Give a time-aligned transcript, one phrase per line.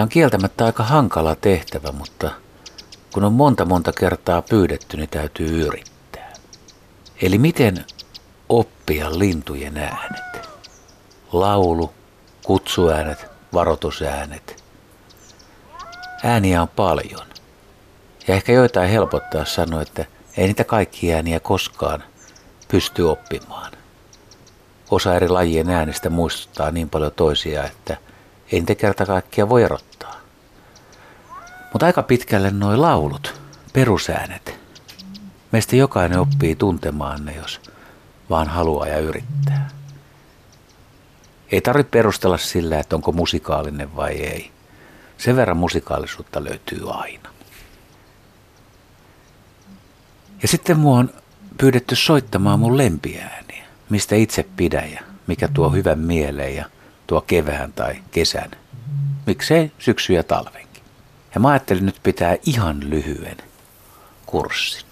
[0.00, 2.30] Tämä on kieltämättä aika hankala tehtävä, mutta
[3.12, 6.32] kun on monta monta kertaa pyydetty, niin täytyy yrittää.
[7.22, 7.84] Eli miten
[8.48, 10.48] oppia lintujen äänet?
[11.32, 11.92] Laulu,
[12.44, 14.64] kutsuäänet, varoitusäänet.
[16.24, 17.26] Ääniä on paljon.
[18.28, 20.04] Ja ehkä joitain helpottaa sanoa, että
[20.36, 22.04] ei niitä kaikki ääniä koskaan
[22.68, 23.72] pysty oppimaan.
[24.90, 27.96] Osa eri lajien äänistä muistuttaa niin paljon toisia, että
[28.52, 29.89] ei niitä kerta kaikkia voi erottaa.
[31.72, 33.40] Mutta aika pitkälle nuo laulut,
[33.72, 34.60] perusäänet.
[35.52, 37.60] Meistä jokainen oppii tuntemaan ne, jos
[38.30, 39.68] vaan haluaa ja yrittää.
[41.52, 44.50] Ei tarvitse perustella sillä, että onko musikaalinen vai ei.
[45.18, 47.30] Sen verran musikaalisuutta löytyy aina.
[50.42, 51.10] Ja sitten mua on
[51.58, 56.64] pyydetty soittamaan mun lempiääniä, mistä itse pidän ja mikä tuo hyvän mieleen ja
[57.06, 58.50] tuo kevään tai kesän.
[59.26, 60.69] Miksei syksy ja talvenkin.
[61.34, 63.36] Ja mä ajattelin nyt pitää ihan lyhyen
[64.26, 64.86] kurssin.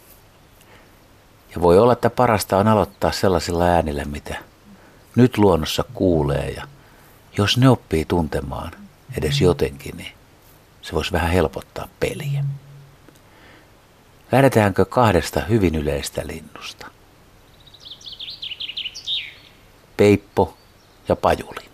[1.54, 4.36] Ja voi olla, että parasta on aloittaa sellaisilla äänillä, mitä
[5.16, 6.50] nyt luonnossa kuulee.
[6.50, 6.68] Ja
[7.38, 8.72] jos ne oppii tuntemaan
[9.18, 10.12] edes jotenkin, niin
[10.82, 12.44] se voisi vähän helpottaa peliä.
[14.32, 16.86] Lähdetäänkö kahdesta hyvin yleistä linnusta?
[19.96, 20.56] Peippo
[21.08, 21.67] ja pajulintu.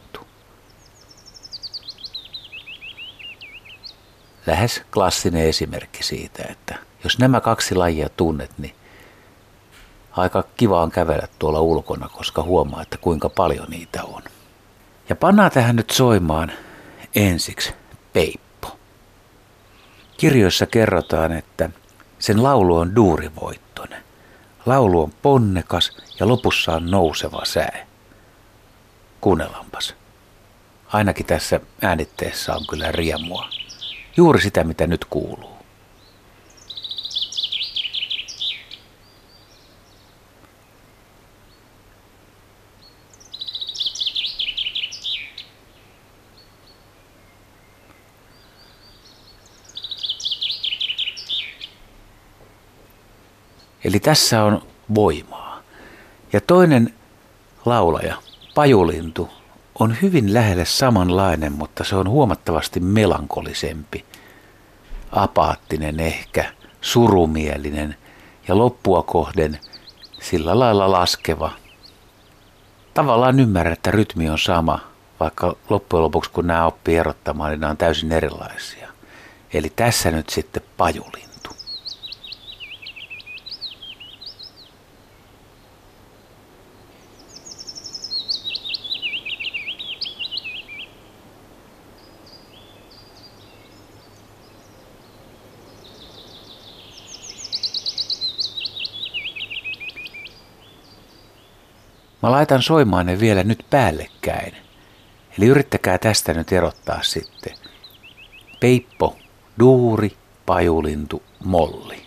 [4.47, 8.75] Lähes klassinen esimerkki siitä, että jos nämä kaksi lajia tunnet, niin
[10.13, 14.23] aika kiva on kävellä tuolla ulkona, koska huomaa, että kuinka paljon niitä on.
[15.09, 16.53] Ja pannaan tähän nyt soimaan
[17.15, 17.75] ensiksi
[18.13, 18.79] peippo.
[20.17, 21.71] Kirjoissa kerrotaan, että
[22.19, 24.05] sen laulu on duurivoittoinen.
[24.67, 27.87] Laulu on ponnekas ja lopussa on nouseva sää.
[29.21, 29.95] Kuunnellaanpas.
[30.93, 33.49] Ainakin tässä äänitteessä on kyllä riemua.
[34.17, 35.55] Juuri sitä, mitä nyt kuuluu.
[53.85, 54.63] Eli tässä on
[54.95, 55.63] voimaa.
[56.33, 56.95] Ja toinen
[57.65, 58.17] laulaja,
[58.55, 59.31] pajulintu,
[59.79, 64.05] on hyvin lähelle samanlainen, mutta se on huomattavasti melankolisempi,
[65.13, 66.45] apaattinen ehkä,
[66.81, 67.97] surumielinen
[68.49, 69.59] ja loppua kohden
[70.21, 71.53] sillä lailla laskeva.
[72.95, 74.81] Tavallaan ymmärrän, että rytmi on sama,
[75.21, 78.89] vaikka loppujen lopuksi kun nämä oppii erottamaan, niin nämä on täysin erilaisia.
[79.55, 81.34] Eli tässä nyt sitten pajulin.
[102.25, 104.57] Mä laitan soimaan ne vielä nyt päällekkäin.
[105.39, 107.55] Eli yrittäkää tästä nyt erottaa sitten.
[108.61, 109.17] Peippo,
[109.59, 112.07] duuri, pajulintu, molli.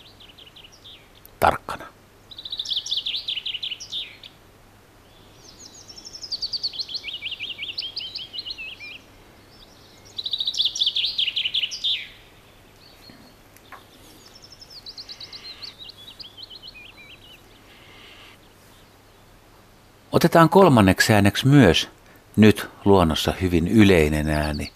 [1.40, 1.84] Tarkkana.
[20.18, 21.88] Otetaan kolmanneksi ääneksi myös
[22.36, 24.72] nyt luonnossa hyvin yleinen ääni,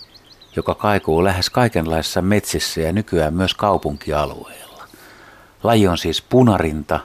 [0.57, 4.85] joka kaikuu lähes kaikenlaisissa metsissä ja nykyään myös kaupunkialueilla.
[5.63, 7.01] Laji on siis punarinta,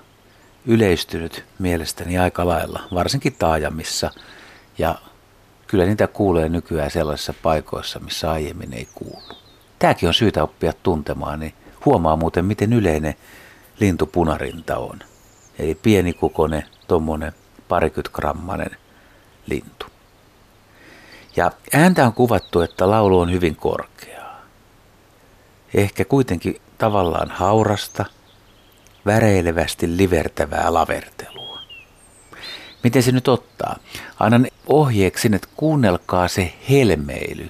[0.66, 4.12] yleistynyt mielestäni aika lailla, varsinkin taajamissa,
[4.78, 4.96] ja
[5.68, 9.38] kyllä niitä kuulee nykyään sellaisissa paikoissa, missä aiemmin ei kuulu.
[9.80, 11.54] Tämäkin on syytä oppia tuntemaan, niin
[11.86, 13.16] huomaa muuten, miten yleinen
[13.80, 15.00] lintu punarinta on.
[15.60, 17.34] Eli pieni kukone, tommonen
[17.68, 18.76] parikymmentä
[19.46, 19.86] lintu.
[21.36, 24.42] Ja ääntä on kuvattu, että laulu on hyvin korkeaa.
[25.74, 28.06] Ehkä kuitenkin tavallaan haurasta,
[29.06, 31.60] väreilevästi livertävää lavertelua.
[32.84, 33.76] Miten se nyt ottaa?
[34.20, 37.50] Annan ohjeeksi, että kuunnelkaa se helmeily.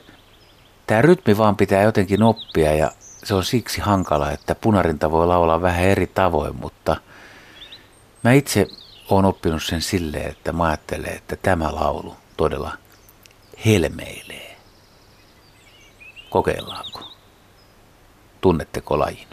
[0.88, 2.92] Tämä rytmi vaan pitää jotenkin oppia ja
[3.24, 6.98] se on siksi hankala, että punarinta voi laulaa vähän eri tavoin, mutta
[8.24, 8.68] mä itse
[9.10, 12.78] olen oppinut sen silleen, että mä ajattelen, että tämä laulu todella
[13.66, 14.58] helmeilee.
[16.30, 17.00] Kokeillaanko?
[18.42, 19.28] Tunnetteko lajin?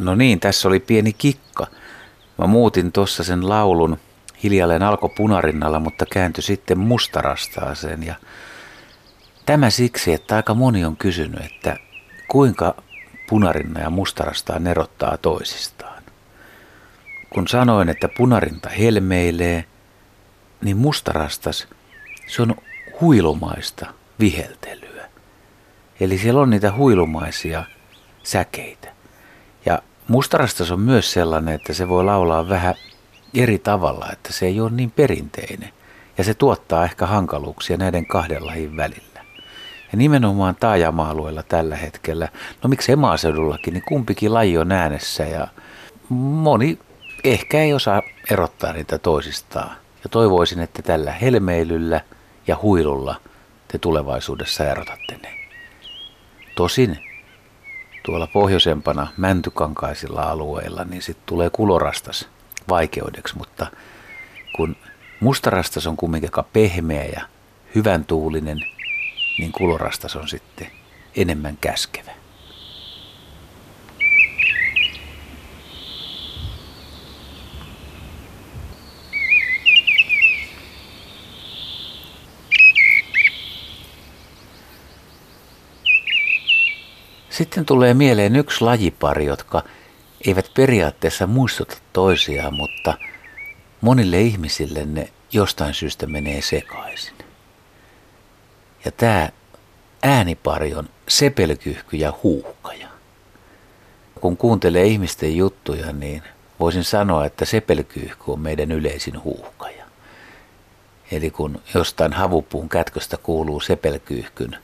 [0.00, 1.66] No niin, tässä oli pieni kikka.
[2.38, 3.98] Mä muutin tuossa sen laulun.
[4.42, 8.02] Hiljalleen alkoi punarinnalla, mutta kääntyi sitten mustarastaaseen.
[8.02, 8.14] Ja
[9.46, 11.76] tämä siksi, että aika moni on kysynyt, että
[12.28, 12.74] kuinka
[13.28, 16.02] punarinna ja mustarastaa erottaa toisistaan.
[17.30, 19.64] Kun sanoin, että punarinta helmeilee,
[20.60, 21.68] niin mustarastas,
[22.26, 22.56] se on
[23.00, 23.86] huilumaista
[24.20, 25.08] viheltelyä.
[26.00, 27.64] Eli siellä on niitä huilumaisia
[28.22, 28.99] säkeitä.
[30.10, 32.74] Mustarastas on myös sellainen, että se voi laulaa vähän
[33.34, 35.72] eri tavalla, että se ei ole niin perinteinen.
[36.18, 39.20] Ja se tuottaa ehkä hankaluuksia näiden kahden lajin välillä.
[39.92, 42.28] Ja nimenomaan taajama-alueella tällä hetkellä,
[42.62, 45.48] no miksei maaseudullakin, niin kumpikin laji on äänessä ja
[46.08, 46.78] moni
[47.24, 49.70] ehkä ei osaa erottaa niitä toisistaan.
[50.04, 52.00] Ja toivoisin, että tällä helmeilyllä
[52.46, 53.20] ja huilulla
[53.68, 55.34] te tulevaisuudessa erotatte ne.
[56.54, 57.09] Tosin
[58.02, 62.28] tuolla pohjoisempana mäntykankaisilla alueilla, niin sitten tulee kulorastas
[62.68, 63.66] vaikeudeksi, mutta
[64.56, 64.76] kun
[65.20, 67.22] mustarastas on kumminkin aika pehmeä ja
[67.74, 68.64] hyvän tuulinen,
[69.38, 70.66] niin kulorastas on sitten
[71.16, 72.19] enemmän käskevä.
[87.40, 89.62] Sitten tulee mieleen yksi lajipari, jotka
[90.26, 92.94] eivät periaatteessa muistuta toisiaan, mutta
[93.80, 97.14] monille ihmisille ne jostain syystä menee sekaisin.
[98.84, 99.28] Ja tämä
[100.02, 102.88] äänipari on sepelkyhky ja huuhkaja.
[104.20, 106.22] Kun kuuntelee ihmisten juttuja, niin
[106.60, 109.84] voisin sanoa, että sepelkyhky on meidän yleisin huuhkaja.
[111.12, 114.58] Eli kun jostain havupuun kätköstä kuuluu sepelkyyhkyn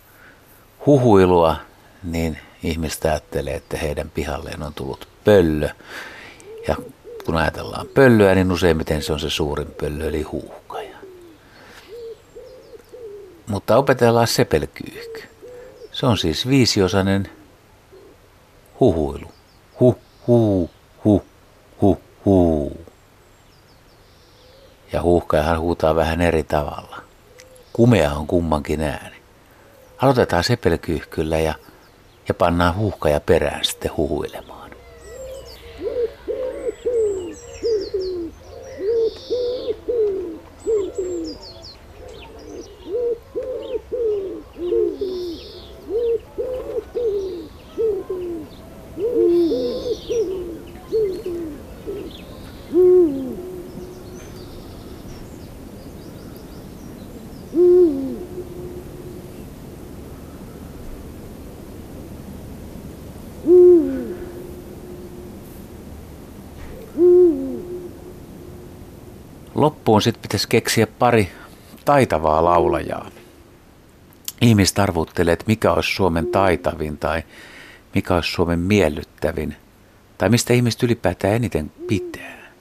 [0.87, 1.57] huhuilua,
[2.05, 5.69] niin ihmistä ajattelee, että heidän pihalleen on tullut pöllö.
[6.69, 6.77] Ja
[7.25, 10.97] kun ajatellaan pöllöä, niin useimmiten se on se suurin pöllö, eli huuhkaja.
[13.47, 15.23] Mutta opetellaan sepelkyyhky.
[15.93, 17.31] Se on siis viisiosainen
[18.81, 19.31] huhuilu.
[19.81, 20.71] Hu, hu,
[21.05, 21.23] hu,
[21.83, 22.73] hu, hu.
[24.93, 27.03] Ja huuhkajahan huutaa vähän eri tavalla.
[27.73, 29.17] Kumea on kummankin ääni.
[29.99, 31.55] Aloitetaan sepelkyyhkyllä ja
[32.29, 34.66] ja pannaan huuhkaja perään sitten huhuilemaan.
[69.67, 71.33] Loppuun sitten pitäisi keksiä pari
[71.85, 73.11] taitavaa laulajaa.
[74.41, 77.23] Ihmiset arvuttelee, että mikä olisi Suomen taitavin tai
[77.95, 79.57] mikä olisi Suomen miellyttävin
[80.19, 82.53] tai mistä ihmiset ylipäätään eniten pitää.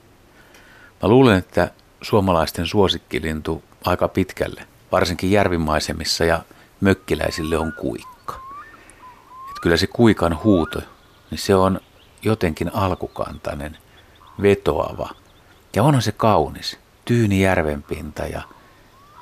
[1.01, 1.71] Mä luulen, että
[2.01, 6.41] suomalaisten suosikkilintu aika pitkälle, varsinkin järvimaisemissa ja
[6.81, 8.35] mökkiläisille on kuikka.
[9.49, 10.79] Et kyllä se kuikan huuto,
[11.31, 11.79] niin se on
[12.21, 13.77] jotenkin alkukantainen,
[14.41, 15.09] vetoava
[15.75, 18.41] ja onhan se kaunis tyyni järvenpinta ja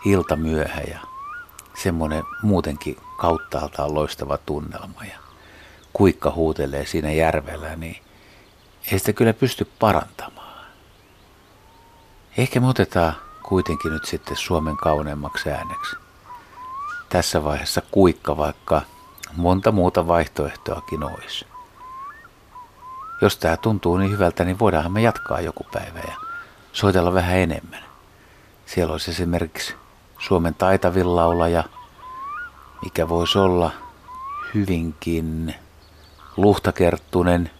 [0.05, 0.99] ilta myöhä ja
[1.75, 5.17] semmoinen muutenkin kauttaaltaan loistava tunnelma ja
[5.93, 8.03] kuikka huutelee siinä järvellä, niin
[8.91, 10.65] ei sitä kyllä pysty parantamaan.
[12.37, 13.13] Ehkä me otetaan
[13.43, 15.95] kuitenkin nyt sitten Suomen kauneimmaksi ääneksi.
[17.09, 18.81] Tässä vaiheessa kuikka, vaikka
[19.35, 21.45] monta muuta vaihtoehtoakin olisi.
[23.21, 26.22] Jos tämä tuntuu niin hyvältä, niin voidaanhan me jatkaa joku päivä ja
[26.73, 27.83] soitella vähän enemmän.
[28.65, 29.75] Siellä olisi esimerkiksi
[30.19, 31.63] Suomen taitavin laulaja,
[32.83, 33.71] mikä voisi olla
[34.53, 35.55] hyvinkin
[36.37, 37.51] luhtakerttunen.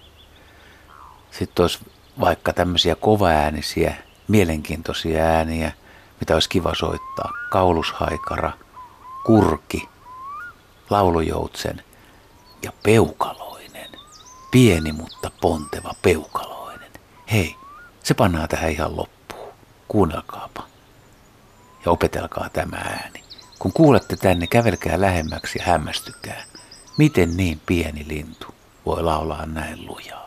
[1.31, 1.79] Sitten olisi
[2.19, 3.95] vaikka tämmöisiä kovaäänisiä,
[4.27, 5.71] mielenkiintoisia ääniä,
[6.19, 7.31] mitä olisi kiva soittaa.
[7.49, 8.51] Kaulushaikara,
[9.25, 9.89] kurki,
[10.89, 11.83] laulujoutsen
[12.61, 13.89] ja peukaloinen.
[14.51, 16.91] Pieni mutta ponteva peukaloinen.
[17.31, 17.55] Hei,
[18.03, 19.53] se pannaan tähän ihan loppuun.
[19.87, 20.63] Kuunnelkaapa
[21.85, 23.23] ja opetelkaa tämä ääni.
[23.59, 26.43] Kun kuulette tänne, kävelkää lähemmäksi ja hämmästykää,
[26.97, 28.47] miten niin pieni lintu
[28.85, 30.22] voi laulaa näin lujaa.